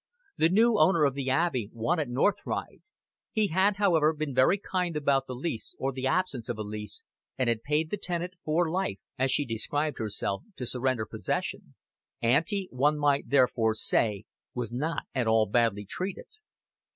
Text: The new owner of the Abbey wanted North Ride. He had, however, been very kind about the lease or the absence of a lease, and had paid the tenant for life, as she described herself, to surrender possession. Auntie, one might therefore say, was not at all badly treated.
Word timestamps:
The 0.35 0.49
new 0.49 0.79
owner 0.79 1.05
of 1.05 1.13
the 1.13 1.29
Abbey 1.29 1.69
wanted 1.71 2.09
North 2.09 2.39
Ride. 2.43 2.81
He 3.31 3.49
had, 3.49 3.75
however, 3.75 4.13
been 4.15 4.33
very 4.33 4.57
kind 4.57 4.95
about 4.97 5.27
the 5.27 5.35
lease 5.35 5.75
or 5.77 5.91
the 5.91 6.07
absence 6.07 6.49
of 6.49 6.57
a 6.57 6.63
lease, 6.63 7.03
and 7.37 7.47
had 7.47 7.61
paid 7.61 7.91
the 7.91 7.97
tenant 7.97 8.33
for 8.43 8.67
life, 8.71 8.97
as 9.19 9.29
she 9.31 9.45
described 9.45 9.99
herself, 9.99 10.41
to 10.55 10.65
surrender 10.65 11.05
possession. 11.05 11.75
Auntie, 12.19 12.67
one 12.71 12.97
might 12.97 13.29
therefore 13.29 13.75
say, 13.75 14.25
was 14.55 14.71
not 14.71 15.03
at 15.13 15.27
all 15.27 15.45
badly 15.45 15.85
treated. 15.85 16.25